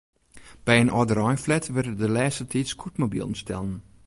By 0.65 0.73
in 0.83 0.93
âldereinflat 0.99 1.65
wurde 1.75 1.93
de 2.01 2.09
lêste 2.15 2.45
tiid 2.51 2.67
scootmobilen 2.69 3.35
stellen. 3.43 3.75